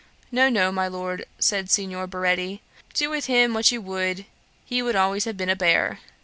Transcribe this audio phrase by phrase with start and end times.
[0.31, 2.61] 'No, no, my Lord, (said Signor Baretti,)
[2.95, 4.25] do with him what you would,
[4.65, 5.99] he would always have been a bear.'